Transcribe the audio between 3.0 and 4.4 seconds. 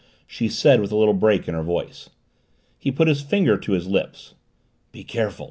his finger to his lips.